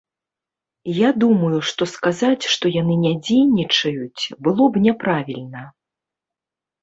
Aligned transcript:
Я 0.99 1.09
думаю, 1.23 1.57
што 1.71 1.81
сказаць, 1.95 2.43
што 2.53 2.65
яны 2.81 2.95
не 3.05 3.13
дзейнічаюць, 3.27 4.23
было 4.47 4.63
б 4.77 4.83
няправільна. 4.87 5.61